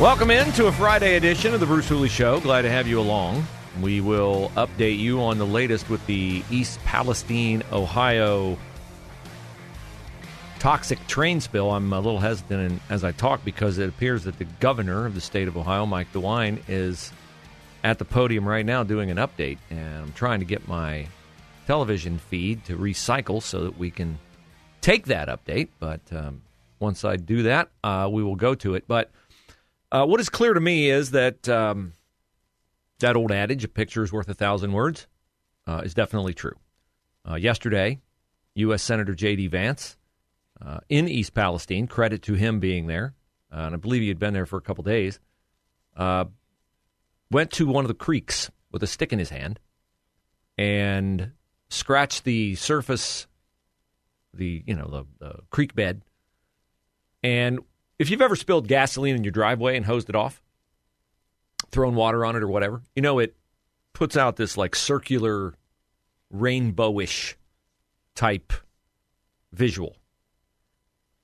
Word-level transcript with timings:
Welcome 0.00 0.30
in 0.30 0.50
to 0.52 0.66
a 0.66 0.72
Friday 0.72 1.16
edition 1.16 1.52
of 1.52 1.60
the 1.60 1.66
Bruce 1.66 1.86
Hooley 1.86 2.08
Show. 2.08 2.40
Glad 2.40 2.62
to 2.62 2.70
have 2.70 2.86
you 2.86 2.98
along. 2.98 3.46
We 3.82 4.00
will 4.00 4.50
update 4.56 4.98
you 4.98 5.20
on 5.20 5.36
the 5.36 5.44
latest 5.44 5.90
with 5.90 6.04
the 6.06 6.42
East 6.50 6.82
Palestine, 6.86 7.62
Ohio 7.70 8.56
toxic 10.58 11.06
train 11.06 11.38
spill. 11.42 11.70
I'm 11.70 11.92
a 11.92 12.00
little 12.00 12.18
hesitant 12.18 12.80
as 12.88 13.04
I 13.04 13.12
talk 13.12 13.44
because 13.44 13.76
it 13.76 13.90
appears 13.90 14.24
that 14.24 14.38
the 14.38 14.46
governor 14.46 15.04
of 15.04 15.14
the 15.14 15.20
state 15.20 15.48
of 15.48 15.58
Ohio, 15.58 15.84
Mike 15.84 16.10
DeWine, 16.14 16.62
is 16.66 17.12
at 17.84 17.98
the 17.98 18.06
podium 18.06 18.48
right 18.48 18.64
now 18.64 18.82
doing 18.82 19.10
an 19.10 19.18
update. 19.18 19.58
And 19.68 20.04
I'm 20.04 20.12
trying 20.14 20.40
to 20.40 20.46
get 20.46 20.66
my 20.66 21.08
television 21.66 22.16
feed 22.16 22.64
to 22.64 22.76
recycle 22.78 23.42
so 23.42 23.64
that 23.64 23.76
we 23.76 23.90
can 23.90 24.18
take 24.80 25.08
that 25.08 25.28
update. 25.28 25.68
But 25.78 26.00
um, 26.10 26.40
once 26.78 27.04
I 27.04 27.16
do 27.16 27.42
that, 27.42 27.68
uh, 27.84 28.08
we 28.10 28.22
will 28.22 28.36
go 28.36 28.54
to 28.54 28.74
it. 28.76 28.84
But 28.88 29.10
uh, 29.92 30.06
what 30.06 30.20
is 30.20 30.28
clear 30.28 30.54
to 30.54 30.60
me 30.60 30.88
is 30.88 31.10
that 31.12 31.48
um, 31.48 31.92
that 33.00 33.16
old 33.16 33.32
adage, 33.32 33.64
a 33.64 33.68
picture 33.68 34.02
is 34.02 34.12
worth 34.12 34.28
a 34.28 34.34
thousand 34.34 34.72
words, 34.72 35.06
uh, 35.66 35.82
is 35.84 35.94
definitely 35.94 36.34
true. 36.34 36.56
Uh, 37.28 37.34
yesterday, 37.34 37.98
U.S. 38.54 38.82
Senator 38.82 39.14
J.D. 39.14 39.48
Vance 39.48 39.96
uh, 40.64 40.78
in 40.88 41.08
East 41.08 41.34
Palestine, 41.34 41.86
credit 41.86 42.22
to 42.22 42.34
him 42.34 42.60
being 42.60 42.86
there, 42.86 43.14
uh, 43.52 43.60
and 43.60 43.74
I 43.74 43.78
believe 43.78 44.02
he 44.02 44.08
had 44.08 44.18
been 44.18 44.34
there 44.34 44.46
for 44.46 44.56
a 44.56 44.62
couple 44.62 44.84
days, 44.84 45.18
uh, 45.96 46.26
went 47.30 47.50
to 47.52 47.66
one 47.66 47.84
of 47.84 47.88
the 47.88 47.94
creeks 47.94 48.50
with 48.70 48.82
a 48.82 48.86
stick 48.86 49.12
in 49.12 49.18
his 49.18 49.30
hand 49.30 49.58
and 50.56 51.32
scratched 51.68 52.24
the 52.24 52.54
surface, 52.54 53.26
the, 54.34 54.62
you 54.66 54.74
know, 54.74 54.88
the, 54.88 55.04
the 55.24 55.38
creek 55.50 55.74
bed, 55.74 56.02
and 57.22 57.60
if 58.00 58.08
you've 58.08 58.22
ever 58.22 58.34
spilled 58.34 58.66
gasoline 58.66 59.14
in 59.14 59.22
your 59.22 59.30
driveway 59.30 59.76
and 59.76 59.84
hosed 59.84 60.08
it 60.08 60.16
off, 60.16 60.42
thrown 61.70 61.94
water 61.94 62.24
on 62.24 62.34
it 62.34 62.42
or 62.42 62.48
whatever, 62.48 62.80
you 62.96 63.02
know 63.02 63.18
it 63.18 63.36
puts 63.92 64.16
out 64.16 64.36
this 64.36 64.56
like 64.56 64.74
circular, 64.74 65.52
rainbowish 66.34 67.34
type 68.14 68.54
visual. 69.52 69.96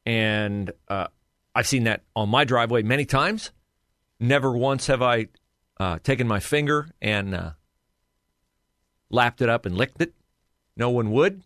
And 0.05 0.71
uh, 0.87 1.07
I've 1.55 1.67
seen 1.67 1.85
that 1.85 2.03
on 2.15 2.29
my 2.29 2.45
driveway 2.45 2.83
many 2.83 3.07
times. 3.07 3.53
Never 4.21 4.53
once 4.53 4.87
have 4.89 5.01
I 5.01 5.29
uh, 5.81 5.99
taken 6.03 6.29
my 6.29 6.41
finger 6.41 6.91
and 7.01 7.35
uh, 7.35 7.51
lapped 9.09 9.41
it 9.41 9.49
up 9.49 9.65
and 9.65 9.75
licked 9.75 10.03
it. 10.03 10.13
No 10.77 10.91
one 10.91 11.11
would. 11.13 11.43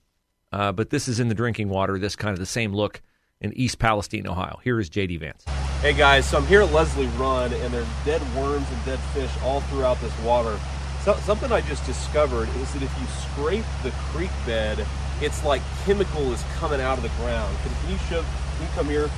Uh, 0.53 0.73
but 0.73 0.91
this 0.91 1.07
is 1.07 1.21
in 1.21 1.29
the 1.29 1.37
drinking 1.37 1.69
water, 1.69 2.01
this 2.01 2.17
kind 2.17 2.33
of 2.33 2.41
the 2.41 2.47
same 2.47 2.73
look 2.73 3.01
in 3.41 3.53
East 3.55 3.79
Palestine, 3.79 4.27
Ohio. 4.27 4.61
Here 4.63 4.79
is 4.79 4.91
JD 4.91 5.21
Vance. 5.21 5.45
Hey 5.81 5.95
guys, 5.95 6.29
so 6.29 6.39
I'm 6.39 6.47
here 6.47 6.61
at 6.61 6.73
Leslie 6.73 7.07
Run, 7.19 7.53
and 7.53 7.73
there's 7.73 7.89
dead 8.05 8.21
worms 8.37 8.67
and 8.71 8.85
dead 8.85 8.99
fish 9.15 9.31
all 9.43 9.63
throughout 9.63 9.99
this 10.01 10.17
water. 10.21 10.59
So, 11.05 11.15
something 11.15 11.51
I 11.51 11.63
just 11.63 11.87
discovered 11.87 12.49
is 12.57 12.73
that 12.75 12.83
if 12.83 12.95
you 13.01 13.07
scrape 13.07 13.65
the 13.83 13.91
creek 14.13 14.31
bed, 14.45 14.87
it's 15.23 15.43
like 15.43 15.63
chemical 15.87 16.31
is 16.33 16.45
coming 16.59 16.83
out 16.83 16.99
of 16.99 17.03
the 17.03 17.09
ground. 17.23 17.57
Can, 17.63 17.73
can 17.83 17.91
you 17.93 17.99
show? 18.11 18.23
Can 18.23 18.63
you 18.67 18.73
come 18.75 18.87
here? 18.87 19.11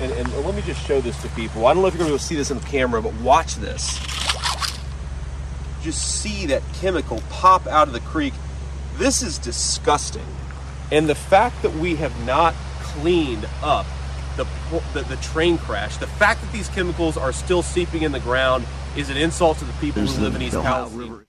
And, 0.00 0.10
and 0.12 0.44
let 0.44 0.56
me 0.56 0.62
just 0.62 0.84
show 0.84 1.00
this 1.00 1.20
to 1.22 1.28
people. 1.30 1.66
I 1.66 1.74
don't 1.74 1.82
know 1.82 1.88
if 1.88 1.94
you're 1.94 1.98
going 1.98 2.08
to 2.08 2.12
be 2.12 2.14
able 2.14 2.18
to 2.18 2.24
see 2.24 2.34
this 2.34 2.50
in 2.50 2.58
the 2.58 2.66
camera, 2.66 3.00
but 3.00 3.14
watch 3.20 3.56
this. 3.56 3.98
Just 5.82 6.20
see 6.20 6.46
that 6.46 6.62
chemical 6.74 7.22
pop 7.30 7.66
out 7.66 7.86
of 7.86 7.94
the 7.94 8.00
creek. 8.00 8.34
This 8.96 9.22
is 9.22 9.38
disgusting. 9.38 10.26
And 10.90 11.08
the 11.08 11.14
fact 11.14 11.62
that 11.62 11.74
we 11.74 11.96
have 11.96 12.18
not 12.24 12.54
cleaned 12.94 13.46
up 13.62 13.86
the, 14.36 14.44
the, 14.94 15.02
the 15.02 15.16
train 15.16 15.58
crash. 15.58 15.96
The 15.96 16.06
fact 16.06 16.40
that 16.40 16.52
these 16.52 16.68
chemicals 16.68 17.16
are 17.16 17.32
still 17.32 17.62
seeping 17.62 18.02
in 18.02 18.12
the 18.12 18.20
ground 18.20 18.64
is 18.96 19.10
an 19.10 19.16
insult 19.16 19.58
to 19.58 19.64
the 19.64 19.72
people 19.74 20.02
There's 20.02 20.16
who 20.16 20.22
live 20.22 20.34
in 20.36 20.42
East 20.42 20.54
Ohio 20.56 20.72
Palestine. 20.72 20.98
River. 21.00 21.26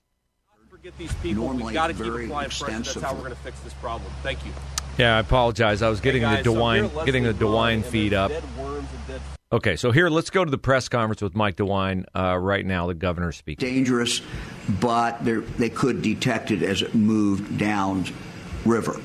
Forget 0.70 0.98
these 0.98 1.14
people. 1.14 1.48
We've 1.48 1.72
got 1.72 1.88
to 1.88 1.94
keep 1.94 2.04
very 2.04 2.26
applying 2.26 2.50
pressure. 2.50 2.66
That's 2.70 3.00
how 3.00 3.12
we're 3.14 3.20
going 3.20 3.30
to 3.30 3.36
fix 3.36 3.58
this 3.60 3.74
problem. 3.74 4.10
Thank 4.22 4.44
you. 4.44 4.52
Yeah, 4.98 5.16
I 5.16 5.20
apologize. 5.20 5.80
I 5.80 5.88
was 5.88 6.00
getting 6.00 6.22
Hey 6.22 6.36
guys, 6.36 6.44
the 6.44 6.52
so 6.52 6.64
I'm 6.64 6.74
here 6.74 6.88
DeWine 6.90 7.00
at 7.00 7.06
getting 7.06 7.22
the 7.24 7.34
DeWine 7.34 7.84
feed 7.84 8.12
up. 8.14 8.30
Dead 8.30 8.42
worms 8.58 8.88
and 8.94 9.06
dead 9.06 9.20
Okay, 9.52 9.76
so 9.76 9.90
here 9.92 10.08
let's 10.08 10.30
go 10.30 10.44
to 10.44 10.50
the 10.50 10.58
press 10.58 10.88
conference 10.88 11.20
with 11.22 11.34
Mike 11.34 11.56
DeWine 11.56 12.04
uh, 12.16 12.36
right 12.38 12.64
now. 12.64 12.86
The 12.86 12.94
governor 12.94 13.32
speaking. 13.32 13.68
dangerous, 13.68 14.22
but 14.80 15.22
they're- 15.24 15.42
they 15.42 15.68
could 15.68 16.00
detect 16.02 16.50
it 16.50 16.62
as 16.62 16.80
it 16.82 16.94
moved 16.94 17.58
down 17.58 18.06
river. 18.64 18.98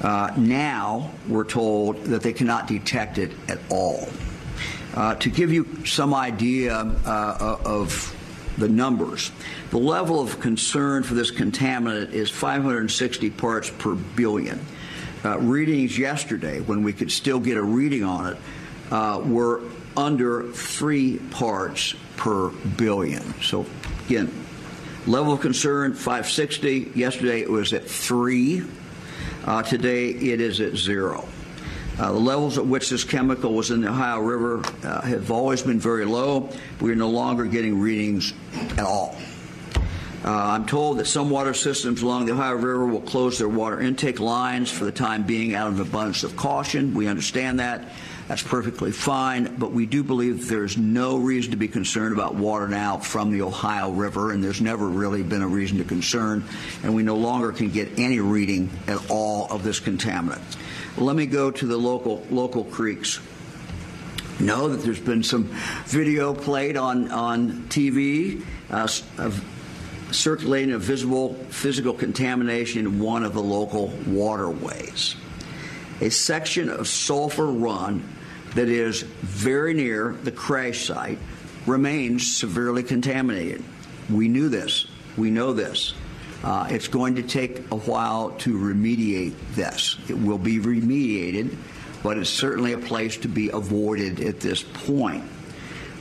Uh, 0.00 0.32
now 0.36 1.10
we're 1.28 1.44
told 1.44 2.04
that 2.04 2.22
they 2.22 2.32
cannot 2.32 2.66
detect 2.66 3.18
it 3.18 3.32
at 3.48 3.58
all. 3.70 4.08
Uh, 4.94 5.14
to 5.16 5.30
give 5.30 5.52
you 5.52 5.84
some 5.84 6.14
idea 6.14 6.74
uh, 6.74 7.58
of 7.64 8.14
the 8.56 8.68
numbers, 8.68 9.30
the 9.70 9.78
level 9.78 10.20
of 10.20 10.40
concern 10.40 11.02
for 11.02 11.14
this 11.14 11.30
contaminant 11.30 12.12
is 12.12 12.30
560 12.30 13.30
parts 13.30 13.70
per 13.70 13.94
billion. 13.94 14.58
Uh, 15.24 15.38
readings 15.38 15.98
yesterday, 15.98 16.60
when 16.60 16.82
we 16.82 16.92
could 16.92 17.10
still 17.10 17.40
get 17.40 17.56
a 17.56 17.62
reading 17.62 18.04
on 18.04 18.32
it, 18.32 18.38
uh, 18.90 19.20
were 19.24 19.60
under 19.96 20.50
three 20.52 21.18
parts 21.30 21.94
per 22.16 22.50
billion. 22.50 23.22
So, 23.42 23.66
again, 24.06 24.32
level 25.06 25.32
of 25.32 25.40
concern 25.40 25.94
560. 25.94 26.92
Yesterday 26.94 27.40
it 27.40 27.50
was 27.50 27.72
at 27.72 27.84
three. 27.88 28.62
Uh, 29.46 29.62
today 29.62 30.08
it 30.08 30.40
is 30.40 30.60
at 30.60 30.76
zero. 30.76 31.24
Uh, 32.00 32.12
the 32.12 32.18
levels 32.18 32.58
at 32.58 32.66
which 32.66 32.90
this 32.90 33.04
chemical 33.04 33.54
was 33.54 33.70
in 33.70 33.80
the 33.80 33.88
Ohio 33.88 34.18
River 34.20 34.62
uh, 34.82 35.00
have 35.02 35.30
always 35.30 35.62
been 35.62 35.78
very 35.78 36.04
low. 36.04 36.50
We're 36.80 36.96
no 36.96 37.08
longer 37.08 37.44
getting 37.44 37.78
readings 37.80 38.34
at 38.72 38.80
all. 38.80 39.16
Uh, 40.24 40.30
I'm 40.32 40.66
told 40.66 40.98
that 40.98 41.06
some 41.06 41.30
water 41.30 41.54
systems 41.54 42.02
along 42.02 42.26
the 42.26 42.32
Ohio 42.32 42.56
River 42.56 42.86
will 42.86 43.00
close 43.00 43.38
their 43.38 43.48
water 43.48 43.80
intake 43.80 44.18
lines 44.18 44.68
for 44.68 44.84
the 44.84 44.90
time 44.90 45.22
being 45.22 45.54
out 45.54 45.68
of 45.68 45.78
abundance 45.78 46.24
of 46.24 46.34
caution. 46.34 46.92
We 46.92 47.06
understand 47.06 47.60
that. 47.60 47.84
That's 48.28 48.42
perfectly 48.42 48.90
fine, 48.90 49.54
but 49.56 49.70
we 49.70 49.86
do 49.86 50.02
believe 50.02 50.48
there's 50.48 50.76
no 50.76 51.16
reason 51.16 51.52
to 51.52 51.56
be 51.56 51.68
concerned 51.68 52.12
about 52.12 52.34
water 52.34 52.66
now 52.66 52.96
from 52.98 53.30
the 53.30 53.42
Ohio 53.42 53.92
River, 53.92 54.32
and 54.32 54.42
there's 54.42 54.60
never 54.60 54.88
really 54.88 55.22
been 55.22 55.42
a 55.42 55.46
reason 55.48 55.78
to 55.78 55.84
concern, 55.84 56.42
and 56.82 56.92
we 56.92 57.04
no 57.04 57.16
longer 57.16 57.52
can 57.52 57.70
get 57.70 58.00
any 58.00 58.18
reading 58.18 58.68
at 58.88 59.10
all 59.10 59.46
of 59.50 59.62
this 59.62 59.78
contaminant. 59.78 60.42
Let 60.96 61.14
me 61.14 61.26
go 61.26 61.52
to 61.52 61.66
the 61.66 61.76
local 61.76 62.26
local 62.30 62.64
creeks 62.64 63.20
know 64.40 64.68
that 64.68 64.78
there's 64.78 65.00
been 65.00 65.22
some 65.22 65.44
video 65.84 66.34
played 66.34 66.76
on 66.76 67.10
on 67.10 67.62
TV 67.68 68.44
uh, 68.70 68.88
of 69.18 69.44
circulating 70.10 70.74
a 70.74 70.78
visible 70.78 71.34
physical 71.48 71.92
contamination 71.92 72.86
in 72.86 73.00
one 73.00 73.24
of 73.24 73.34
the 73.34 73.42
local 73.42 73.88
waterways. 74.06 75.16
A 76.00 76.10
section 76.10 76.68
of 76.68 76.86
Sulphur 76.86 77.46
Run 77.46 78.15
that 78.56 78.70
is 78.70 79.02
very 79.02 79.74
near 79.74 80.16
the 80.24 80.32
crash 80.32 80.86
site 80.86 81.18
remains 81.66 82.36
severely 82.36 82.82
contaminated. 82.82 83.62
We 84.10 84.28
knew 84.28 84.48
this. 84.48 84.86
We 85.16 85.30
know 85.30 85.52
this. 85.52 85.94
Uh, 86.42 86.66
it's 86.70 86.88
going 86.88 87.16
to 87.16 87.22
take 87.22 87.70
a 87.70 87.76
while 87.76 88.30
to 88.30 88.56
remediate 88.56 89.34
this. 89.54 89.98
It 90.08 90.18
will 90.18 90.38
be 90.38 90.58
remediated, 90.58 91.54
but 92.02 92.16
it's 92.16 92.30
certainly 92.30 92.72
a 92.72 92.78
place 92.78 93.18
to 93.18 93.28
be 93.28 93.50
avoided 93.50 94.20
at 94.20 94.40
this 94.40 94.62
point. 94.62 95.24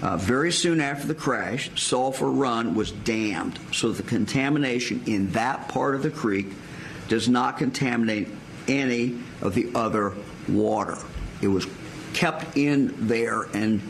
Uh, 0.02 0.16
very 0.16 0.52
soon 0.52 0.80
after 0.80 1.07
the 1.07 1.16
crash, 1.16 1.72
Sulphur 1.81 2.30
Run 2.30 2.74
was 2.74 2.92
dammed, 2.92 3.60
so 3.74 3.92
the 3.92 4.04
contamination 4.04 5.04
in 5.07 5.31
that 5.31 5.68
part 5.68 5.96
of 5.96 6.04
the 6.04 6.12
creek 6.12 6.48
does 7.10 7.28
not 7.28 7.57
contaminate 7.57 8.30
any 8.68 9.19
of 9.42 9.56
the 9.56 9.72
other 9.75 10.13
water. 10.48 10.98
It 11.42 11.48
was 11.48 11.66
kept 12.15 12.57
in 12.57 13.07
there 13.07 13.44
and, 13.53 13.81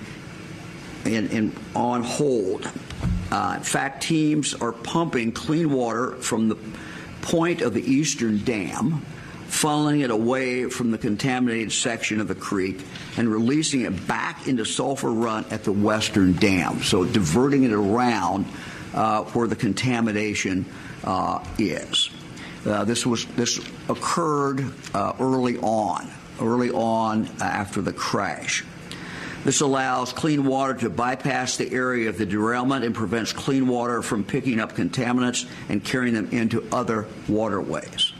and, 1.05 1.31
and 1.31 1.55
on 1.75 2.03
hold. 2.03 2.69
Uh, 3.31 3.53
in 3.57 3.63
fact, 3.63 4.03
teams 4.03 4.53
are 4.55 4.71
pumping 4.71 5.31
clean 5.31 5.71
water 5.71 6.15
from 6.15 6.49
the 6.49 6.57
point 7.21 7.61
of 7.61 7.73
the 7.73 7.81
eastern 7.81 8.43
dam, 8.43 9.05
funneling 9.47 10.03
it 10.03 10.09
away 10.09 10.65
from 10.69 10.89
the 10.91 10.97
contaminated 10.97 11.71
section 11.71 12.19
of 12.19 12.27
the 12.27 12.35
creek 12.35 12.83
and 13.17 13.29
releasing 13.29 13.81
it 13.81 14.07
back 14.07 14.47
into 14.47 14.65
Sulphur 14.65 15.11
Run 15.11 15.45
at 15.51 15.63
the 15.63 15.71
western 15.71 16.33
dam. 16.33 16.81
So 16.81 17.05
diverting 17.05 17.63
it 17.63 17.71
around 17.71 18.45
uh, 18.95 19.23
where 19.23 19.47
the 19.47 19.55
contamination 19.55 20.65
uh, 21.03 21.45
is. 21.59 22.09
Uh, 22.65 22.83
this 22.83 23.05
was 23.05 23.25
this 23.35 23.59
occurred 23.87 24.65
uh, 24.95 25.13
early 25.19 25.57
on, 25.59 26.09
early 26.41 26.71
on 26.71 27.29
after 27.39 27.81
the 27.81 27.93
crash. 27.93 28.63
This 29.45 29.61
allows 29.61 30.11
clean 30.11 30.45
water 30.45 30.73
to 30.73 30.89
bypass 30.89 31.57
the 31.57 31.71
area 31.71 32.09
of 32.09 32.17
the 32.17 32.25
derailment 32.25 32.83
and 32.83 32.95
prevents 32.95 33.31
clean 33.31 33.67
water 33.67 34.01
from 34.01 34.23
picking 34.23 34.59
up 34.59 34.73
contaminants 34.73 35.47
and 35.69 35.83
carrying 35.83 36.15
them 36.15 36.29
into 36.31 36.67
other 36.71 37.05
waterways. 37.27 38.11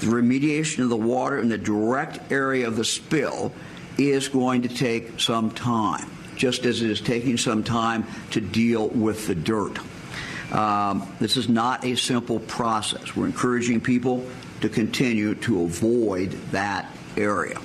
The 0.00 0.06
remediation 0.06 0.82
of 0.82 0.88
the 0.88 0.96
water 0.96 1.38
in 1.38 1.48
the 1.50 1.58
direct 1.58 2.32
area 2.32 2.66
of 2.66 2.74
the 2.74 2.84
spill 2.84 3.52
is 3.96 4.28
going 4.28 4.62
to 4.62 4.68
take 4.68 5.20
some 5.20 5.52
time, 5.52 6.10
just 6.34 6.64
as 6.64 6.82
it 6.82 6.90
is 6.90 7.00
taking 7.00 7.36
some 7.36 7.62
time 7.62 8.04
to 8.32 8.40
deal 8.40 8.88
with 8.88 9.28
the 9.28 9.36
dirt. 9.36 9.78
Um, 10.50 11.06
this 11.20 11.36
is 11.36 11.48
not 11.48 11.84
a 11.84 11.94
simple 11.94 12.40
process. 12.40 13.14
We're 13.14 13.26
encouraging 13.26 13.82
people 13.82 14.26
to 14.62 14.68
continue 14.68 15.36
to 15.36 15.62
avoid 15.62 16.32
that 16.50 16.90
area. 17.16 17.60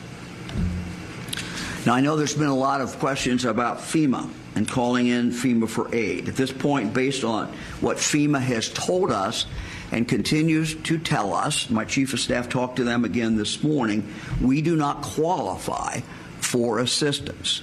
Now, 1.86 1.94
I 1.94 2.02
know 2.02 2.16
there's 2.16 2.34
been 2.34 2.48
a 2.48 2.56
lot 2.56 2.82
of 2.82 2.98
questions 2.98 3.46
about 3.46 3.78
FEMA 3.78 4.30
and 4.56 4.68
calling 4.68 5.08
in 5.08 5.32
FEMA 5.32 5.70
for 5.70 5.94
aid. 5.94 6.28
At 6.28 6.36
this 6.36 6.52
point, 6.52 6.94
based 6.94 7.24
on 7.24 7.48
what 7.82 7.98
FEMA 7.98 8.42
has 8.42 8.70
told 8.70 9.12
us 9.12 9.46
and 9.92 10.08
continues 10.08 10.74
to 10.76 10.98
tell 10.98 11.34
us, 11.34 11.70
my 11.70 11.86
chief 11.86 12.14
of 12.14 12.20
staff 12.20 12.50
talked 12.50 12.78
to 12.78 12.84
them 12.84 13.06
again 13.06 13.36
this 13.36 13.62
morning, 13.62 14.12
we 14.42 14.62
do 14.62 14.76
not 14.76 15.04
qualify 15.04 16.00
for 16.40 16.80
assistance. 16.80 17.62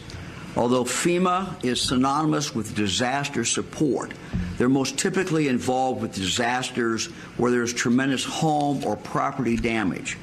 Although 0.55 0.85
FEMA 0.85 1.65
is 1.65 1.81
synonymous 1.81 2.55
with 2.55 2.75
disaster 2.77 3.45
support, 3.45 4.13
they're 4.59 4.69
most 4.69 4.99
typically 4.99 5.49
involved 5.49 6.03
with 6.03 6.15
disasters 6.15 7.07
where 7.39 7.51
there's 7.51 7.73
tremendous 7.73 8.25
home 8.25 8.85
or 8.85 8.97
property 8.97 9.57
damage, 9.57 10.19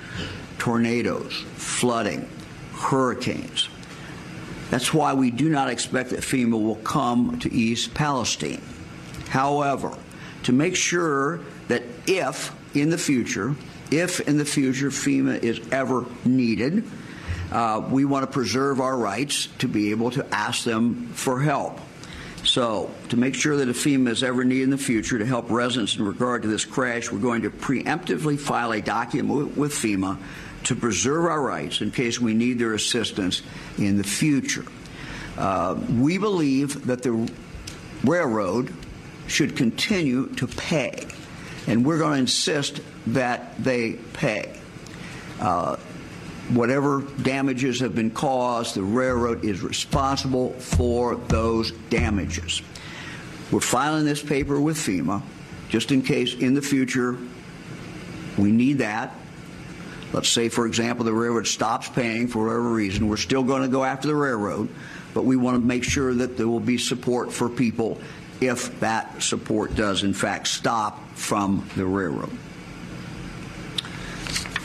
tornadoes, 0.59 1.44
flooding, 1.56 2.29
hurricanes. 2.73 3.69
That's 4.69 4.94
why 4.94 5.13
we 5.13 5.31
do 5.31 5.50
not 5.50 5.69
expect 5.69 6.11
that 6.11 6.19
FEMA 6.19 6.61
will 6.61 6.75
come 6.75 7.39
to 7.39 7.51
East 7.51 7.94
Palestine. 7.94 8.61
However, 9.29 9.97
to 10.44 10.53
make 10.53 10.75
sure 10.75 11.41
that 11.67 11.83
if 12.07 12.53
in 12.75 12.89
the 12.89 12.97
future, 12.97 13.56
if 13.91 14.19
in 14.21 14.38
the 14.38 14.45
future 14.45 14.89
FEMA 14.89 15.41
is 15.41 15.59
ever 15.71 16.06
needed, 16.23 16.83
uh, 17.51 17.83
we 17.89 18.06
want 18.06 18.23
to 18.23 18.31
preserve 18.31 18.79
our 18.79 18.95
rights 18.95 19.47
to 19.57 19.67
be 19.67 19.89
able 19.89 20.11
to 20.11 20.25
ask 20.33 20.63
them 20.63 21.07
for 21.13 21.41
help. 21.41 21.79
So, 22.44 22.89
to 23.09 23.17
make 23.17 23.35
sure 23.35 23.57
that 23.57 23.67
if 23.67 23.83
FEMA 23.83 24.09
is 24.09 24.23
ever 24.23 24.44
needed 24.44 24.63
in 24.65 24.69
the 24.69 24.77
future 24.77 25.19
to 25.19 25.25
help 25.25 25.50
residents 25.50 25.97
in 25.97 26.06
regard 26.06 26.44
to 26.44 26.47
this 26.47 26.63
crash, 26.63 27.11
we're 27.11 27.19
going 27.19 27.41
to 27.41 27.50
preemptively 27.50 28.39
file 28.39 28.71
a 28.71 28.81
document 28.81 29.57
with 29.57 29.73
FEMA 29.73 30.17
to 30.63 30.75
preserve 30.75 31.25
our 31.25 31.41
rights 31.41 31.81
in 31.81 31.91
case 31.91 32.19
we 32.19 32.33
need 32.33 32.59
their 32.59 32.73
assistance 32.73 33.41
in 33.77 33.97
the 33.97 34.03
future. 34.03 34.65
Uh, 35.38 35.75
we 35.94 36.17
believe 36.17 36.85
that 36.88 37.01
the 37.01 37.31
railroad 38.03 38.73
should 39.27 39.56
continue 39.56 40.27
to 40.35 40.47
pay, 40.47 41.07
and 41.67 41.85
we're 41.85 41.97
going 41.97 42.13
to 42.13 42.19
insist 42.19 42.81
that 43.07 43.61
they 43.63 43.94
pay. 44.13 44.53
Uh, 45.39 45.77
whatever 46.50 47.01
damages 47.21 47.79
have 47.79 47.95
been 47.95 48.11
caused, 48.11 48.75
the 48.75 48.83
railroad 48.83 49.45
is 49.45 49.61
responsible 49.61 50.51
for 50.53 51.15
those 51.15 51.71
damages. 51.89 52.61
We're 53.51 53.61
filing 53.61 54.06
this 54.06 54.21
paper 54.21 54.59
with 54.59 54.77
FEMA 54.77 55.21
just 55.69 55.91
in 55.91 56.01
case 56.01 56.33
in 56.33 56.53
the 56.56 56.61
future 56.61 57.17
we 58.38 58.51
need 58.51 58.79
that. 58.79 59.15
Let's 60.11 60.29
say, 60.29 60.50
for 60.50 60.65
example, 60.65 61.06
the 61.06 61.13
railroad 61.13 61.47
stops 61.47 61.88
paying 61.88 62.27
for 62.27 62.45
whatever 62.45 62.69
reason. 62.69 63.07
We're 63.07 63.17
still 63.17 63.44
going 63.44 63.61
to 63.61 63.67
go 63.67 63.83
after 63.83 64.07
the 64.07 64.15
railroad, 64.15 64.69
but 65.13 65.23
we 65.23 65.35
want 65.35 65.61
to 65.61 65.65
make 65.65 65.83
sure 65.83 66.13
that 66.15 66.35
there 66.35 66.47
will 66.47 66.59
be 66.59 66.77
support 66.77 67.31
for 67.31 67.47
people 67.47 68.00
if 68.41 68.79
that 68.79 69.21
support 69.21 69.75
does, 69.75 70.03
in 70.03 70.13
fact, 70.13 70.47
stop 70.47 71.13
from 71.15 71.69
the 71.75 71.85
railroad. 71.85 72.31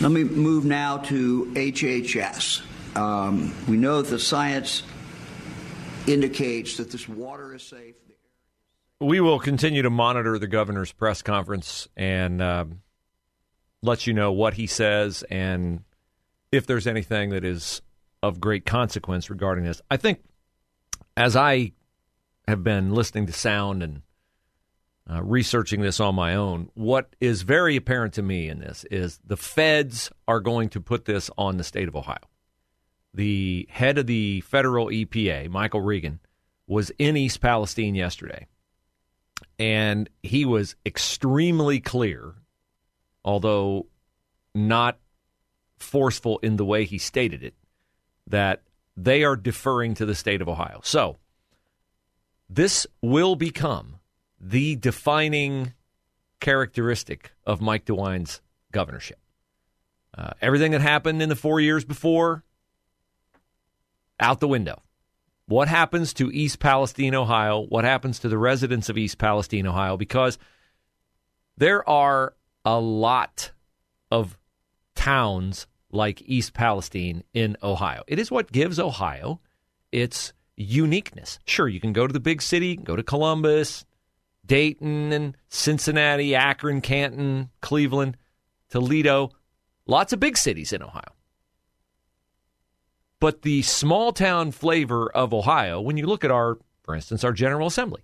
Let 0.00 0.12
me 0.12 0.24
move 0.24 0.64
now 0.64 0.98
to 0.98 1.46
HHS. 1.54 2.62
Um, 2.96 3.54
we 3.68 3.76
know 3.76 4.02
that 4.02 4.10
the 4.10 4.18
science 4.18 4.82
indicates 6.06 6.76
that 6.76 6.90
this 6.90 7.08
water 7.08 7.54
is 7.54 7.62
safe. 7.62 7.96
We 9.00 9.20
will 9.20 9.38
continue 9.38 9.82
to 9.82 9.90
monitor 9.90 10.38
the 10.38 10.46
governor's 10.46 10.92
press 10.92 11.22
conference 11.22 11.88
and 11.96 12.40
um, 12.40 12.80
let 13.84 14.06
you 14.06 14.14
know 14.14 14.32
what 14.32 14.54
he 14.54 14.66
says 14.66 15.22
and 15.30 15.84
if 16.50 16.66
there's 16.66 16.86
anything 16.86 17.30
that 17.30 17.44
is 17.44 17.82
of 18.22 18.40
great 18.40 18.64
consequence 18.64 19.28
regarding 19.28 19.64
this. 19.64 19.82
I 19.90 19.96
think 19.96 20.22
as 21.16 21.36
I 21.36 21.72
have 22.48 22.64
been 22.64 22.94
listening 22.94 23.26
to 23.26 23.32
sound 23.32 23.82
and 23.82 24.02
uh, 25.10 25.22
researching 25.22 25.82
this 25.82 26.00
on 26.00 26.14
my 26.14 26.34
own, 26.34 26.70
what 26.74 27.14
is 27.20 27.42
very 27.42 27.76
apparent 27.76 28.14
to 28.14 28.22
me 28.22 28.48
in 28.48 28.58
this 28.58 28.84
is 28.90 29.20
the 29.26 29.36
feds 29.36 30.10
are 30.26 30.40
going 30.40 30.70
to 30.70 30.80
put 30.80 31.04
this 31.04 31.30
on 31.36 31.58
the 31.58 31.64
state 31.64 31.88
of 31.88 31.96
Ohio. 31.96 32.16
The 33.12 33.66
head 33.70 33.98
of 33.98 34.06
the 34.06 34.40
federal 34.40 34.86
EPA, 34.86 35.50
Michael 35.50 35.82
Regan, 35.82 36.20
was 36.66 36.90
in 36.98 37.16
East 37.16 37.40
Palestine 37.40 37.94
yesterday, 37.94 38.46
and 39.58 40.08
he 40.22 40.46
was 40.46 40.74
extremely 40.86 41.80
clear, 41.80 42.34
although 43.24 43.86
not 44.54 44.98
forceful 45.78 46.38
in 46.38 46.56
the 46.56 46.64
way 46.64 46.84
he 46.84 46.98
stated 46.98 47.42
it, 47.42 47.54
that 48.26 48.62
they 48.96 49.24
are 49.24 49.36
deferring 49.36 49.94
to 49.94 50.06
the 50.06 50.14
state 50.14 50.40
of 50.40 50.48
Ohio. 50.48 50.80
So, 50.82 51.18
this 52.48 52.86
will 53.02 53.36
become 53.36 53.96
the 54.40 54.76
defining 54.76 55.72
characteristic 56.40 57.32
of 57.46 57.60
Mike 57.60 57.86
DeWine's 57.86 58.40
governorship. 58.70 59.18
Uh, 60.16 60.30
everything 60.40 60.72
that 60.72 60.80
happened 60.80 61.22
in 61.22 61.28
the 61.28 61.36
four 61.36 61.58
years 61.60 61.84
before, 61.84 62.44
out 64.20 64.40
the 64.40 64.48
window. 64.48 64.82
What 65.46 65.68
happens 65.68 66.14
to 66.14 66.30
East 66.30 66.58
Palestine, 66.58 67.14
Ohio? 67.14 67.60
What 67.60 67.84
happens 67.84 68.18
to 68.20 68.28
the 68.28 68.38
residents 68.38 68.88
of 68.88 68.96
East 68.96 69.18
Palestine, 69.18 69.66
Ohio? 69.66 69.96
Because 69.96 70.38
there 71.56 71.86
are 71.88 72.34
a 72.64 72.78
lot 72.78 73.52
of 74.10 74.38
towns 74.94 75.66
like 75.90 76.22
East 76.26 76.54
Palestine 76.54 77.22
in 77.32 77.56
Ohio. 77.62 78.02
It 78.06 78.18
is 78.18 78.30
what 78.30 78.52
gives 78.52 78.78
Ohio 78.78 79.40
its 79.92 80.32
uniqueness. 80.56 81.38
Sure, 81.46 81.68
you 81.68 81.80
can 81.80 81.92
go 81.92 82.06
to 82.06 82.12
the 82.12 82.20
big 82.20 82.42
city, 82.42 82.76
go 82.76 82.96
to 82.96 83.02
Columbus, 83.02 83.84
Dayton 84.46 85.12
and 85.12 85.36
Cincinnati, 85.48 86.34
Akron, 86.34 86.80
Canton, 86.80 87.50
Cleveland, 87.60 88.16
Toledo, 88.70 89.30
lots 89.86 90.12
of 90.12 90.20
big 90.20 90.36
cities 90.36 90.72
in 90.72 90.82
Ohio. 90.82 91.14
But 93.20 93.42
the 93.42 93.62
small 93.62 94.12
town 94.12 94.52
flavor 94.52 95.10
of 95.10 95.32
Ohio, 95.32 95.80
when 95.80 95.96
you 95.96 96.06
look 96.06 96.24
at 96.24 96.30
our, 96.30 96.58
for 96.82 96.94
instance, 96.94 97.24
our 97.24 97.32
General 97.32 97.68
Assembly, 97.68 98.02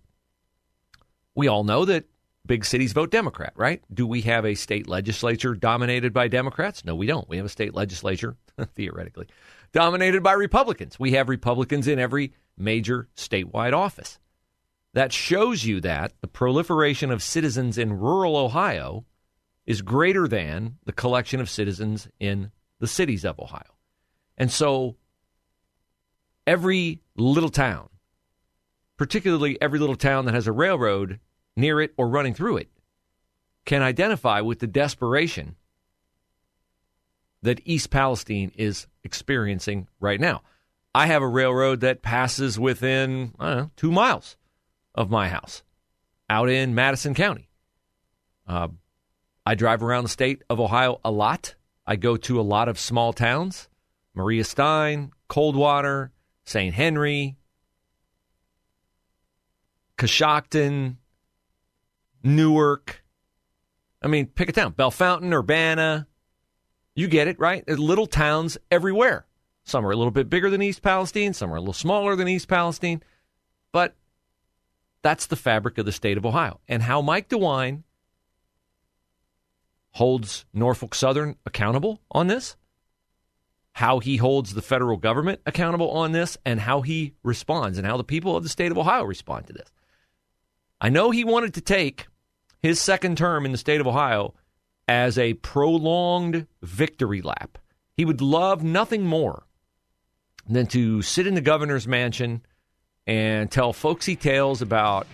we 1.35 1.47
all 1.47 1.65
know 1.65 1.85
that 1.85 2.05
big 2.47 2.65
cities 2.65 2.93
vote 2.93 3.11
Democrat, 3.11 3.53
right? 3.57 3.83
Do 3.93 4.07
we 4.07 4.23
have 4.23 4.45
a 4.45 4.55
state 4.55 4.89
legislature 4.89 5.55
dominated 5.55 6.13
by 6.13 6.29
Democrats? 6.29 6.85
No, 6.85 6.95
we 6.95 7.07
don't. 7.07 7.29
We 7.29 7.37
have 7.37 7.47
a 7.47 7.51
state 7.51 7.75
legislature, 7.75 8.37
theoretically, 8.75 9.27
dominated 9.73 10.23
by 10.23 10.33
Republicans. 10.33 10.99
We 10.99 11.13
have 11.13 11.29
Republicans 11.29 11.87
in 11.87 11.99
every 11.99 12.33
major 12.57 13.09
statewide 13.17 13.73
office. 13.73 14.19
That 14.93 15.13
shows 15.13 15.65
you 15.65 15.81
that 15.83 16.13
the 16.21 16.27
proliferation 16.27 17.11
of 17.11 17.23
citizens 17.23 17.79
in 17.79 17.99
rural 17.99 18.37
Ohio 18.37 19.05
is 19.67 19.83
greater 19.83 20.27
than 20.27 20.79
the 20.85 20.93
collection 20.93 21.41
of 21.41 21.49
citizens 21.49 22.09
in 22.19 22.51
the 22.81 22.89
cities 22.89 23.25
of 23.25 23.39
Ohio. 23.39 23.77
And 24.37 24.51
so 24.51 24.97
every 26.47 27.03
little 27.17 27.51
town, 27.51 27.89
particularly 28.97 29.61
every 29.63 29.79
little 29.79 29.95
town 29.95 30.25
that 30.25 30.35
has 30.35 30.49
a 30.49 30.53
railroad 30.53 31.21
near 31.61 31.81
it 31.81 31.93
or 31.97 32.09
running 32.09 32.35
through 32.35 32.59
it, 32.59 32.69
can 33.65 33.83
identify 33.83 34.41
with 34.41 34.59
the 34.59 34.67
desperation 34.67 35.57
that 37.43 37.61
East 37.65 37.91
Palestine 37.91 38.53
is 38.57 38.87
experiencing 39.05 39.89
right 40.01 40.21
now. 40.21 40.43
I 40.95 41.07
have 41.07 41.23
a 41.23 41.29
railroad 41.29 41.81
that 41.81 42.03
passes 42.03 42.59
within, 42.59 43.33
know, 43.39 43.71
two 43.77 43.93
miles 43.93 44.37
of 44.95 45.11
my 45.11 45.29
house. 45.29 45.63
out 46.29 46.49
in 46.49 46.75
Madison 46.75 47.15
County. 47.15 47.49
Uh, 48.47 48.69
I 49.45 49.55
drive 49.55 49.83
around 49.83 50.05
the 50.05 50.11
state 50.11 50.43
of 50.51 50.61
Ohio 50.61 51.01
a 51.05 51.11
lot. 51.11 51.55
I 51.87 51.97
go 51.97 52.17
to 52.17 52.41
a 52.41 52.43
lot 52.43 52.69
of 52.69 52.79
small 52.79 53.13
towns 53.13 53.69
Maria 54.15 54.45
Stein, 54.45 55.13
Coldwater, 55.29 56.13
St. 56.45 56.75
Henry, 56.75 57.37
Coshocton, 59.97 60.97
Newark. 62.23 63.05
I 64.03 64.09
mean, 64.09 64.27
pick 64.27 64.49
a 64.49 64.53
town. 64.53 64.73
Bellefontaine, 64.73 65.33
Urbana. 65.33 66.07
You 66.95 67.09
get 67.09 67.29
it, 67.29 67.39
right? 67.39 67.65
There's 67.67 67.79
little 67.79 68.07
towns 68.07 68.59
everywhere. 68.71 69.27
Some 69.65 69.87
are 69.87 69.91
a 69.91 69.97
little 69.97 70.11
bit 70.11 70.31
bigger 70.31 70.51
than 70.51 70.63
East 70.63 70.83
Palestine, 70.83 71.33
some 71.33 71.53
are 71.53 71.57
a 71.57 71.61
little 71.61 71.73
smaller 71.73 72.17
than 72.17 72.29
East 72.29 72.49
Palestine. 72.49 73.03
But 73.73 73.95
that's 75.03 75.27
the 75.27 75.37
fabric 75.37 75.79
of 75.79 75.87
the 75.87 75.93
state 75.93 76.17
of 76.17 76.27
Ohio. 76.27 76.61
And 76.67 76.83
how 76.83 77.01
Mike 77.01 77.29
DeWine 77.29 77.85
holds 79.93 80.45
Norfolk 80.53 80.95
Southern 80.95 81.37
accountable 81.47 82.01
on 82.11 82.27
this, 82.27 82.57
how 83.73 83.99
he 83.99 84.17
holds 84.17 84.55
the 84.55 84.63
federal 84.63 84.97
government 84.97 85.41
accountable 85.47 85.91
on 85.91 86.13
this, 86.13 86.37
and 86.45 86.61
how 86.61 86.81
he 86.81 87.15
responds, 87.23 87.79
and 87.79 87.87
how 87.87 87.97
the 87.97 88.05
people 88.05 88.37
of 88.37 88.43
the 88.43 88.49
state 88.49 88.71
of 88.71 88.79
Ohio 88.79 89.05
respond 89.05 89.47
to 89.47 89.53
this. 89.53 89.71
I 90.81 90.89
know 90.89 91.11
he 91.11 91.25
wanted 91.25 91.55
to 91.55 91.61
take 91.61 92.07
his 92.63 92.81
second 92.81 93.19
term 93.19 93.45
in 93.45 93.53
the 93.53 93.59
state 93.59 93.81
of 93.81 93.87
Ohio 93.87 94.35
as 94.89 95.19
a 95.19 95.35
prolonged 95.35 96.47
victory 96.63 97.23
lap. 97.23 97.59
He 97.97 98.05
would 98.05 98.21
love 98.21 98.63
nothing 98.63 99.05
more 99.05 99.45
than 100.49 100.67
to 100.69 101.03
sit 101.03 101.27
in 101.27 101.35
the 101.35 101.41
governor's 101.41 101.87
mansion 101.87 102.43
and 103.07 103.51
tell 103.51 103.73
folksy 103.73 104.17
tales 104.17 104.63
about 104.63 105.07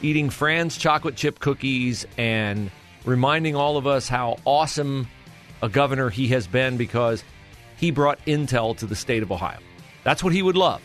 eating 0.00 0.30
Fran's 0.30 0.76
chocolate 0.76 1.16
chip 1.16 1.38
cookies 1.38 2.06
and 2.16 2.70
reminding 3.04 3.56
all 3.56 3.76
of 3.76 3.86
us 3.86 4.08
how 4.08 4.38
awesome 4.44 5.06
a 5.62 5.68
governor 5.68 6.08
he 6.08 6.28
has 6.28 6.46
been 6.46 6.76
because 6.76 7.22
he 7.76 7.90
brought 7.90 8.24
Intel 8.26 8.76
to 8.78 8.86
the 8.86 8.96
state 8.96 9.22
of 9.22 9.30
Ohio. 9.30 9.58
That's 10.04 10.24
what 10.24 10.32
he 10.32 10.42
would 10.42 10.56
love. 10.56 10.80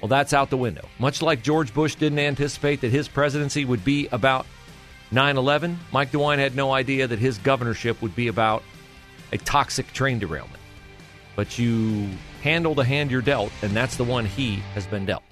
Well, 0.00 0.08
that's 0.08 0.32
out 0.32 0.50
the 0.50 0.56
window. 0.56 0.86
Much 0.98 1.22
like 1.22 1.42
George 1.42 1.72
Bush 1.72 1.94
didn't 1.94 2.18
anticipate 2.18 2.82
that 2.82 2.90
his 2.90 3.08
presidency 3.08 3.64
would 3.64 3.84
be 3.84 4.08
about 4.12 4.46
9 5.10 5.36
11, 5.36 5.78
Mike 5.92 6.10
DeWine 6.10 6.38
had 6.38 6.56
no 6.56 6.72
idea 6.72 7.06
that 7.06 7.18
his 7.18 7.38
governorship 7.38 8.02
would 8.02 8.14
be 8.16 8.28
about 8.28 8.62
a 9.32 9.38
toxic 9.38 9.92
train 9.92 10.18
derailment. 10.18 10.60
But 11.36 11.58
you 11.58 12.08
handle 12.42 12.74
the 12.74 12.84
hand 12.84 13.10
you're 13.10 13.22
dealt, 13.22 13.52
and 13.62 13.72
that's 13.72 13.96
the 13.96 14.04
one 14.04 14.24
he 14.24 14.56
has 14.74 14.86
been 14.86 15.06
dealt. 15.06 15.22